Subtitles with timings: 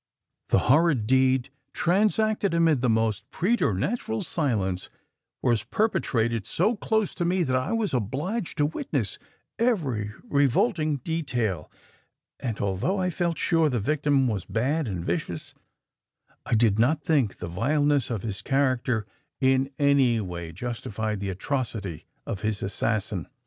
[0.49, 4.89] "The horrid deed transacted amid the most preternatural silence
[5.43, 9.19] was perpetrated so close to me that I was obliged to witness
[9.59, 11.71] every revolting detail,
[12.39, 15.53] and although I felt sure the victim was bad and vicious,
[16.47, 19.05] I did not think the vileness of his character
[19.39, 23.27] in any way justified the atrocity of his assassin.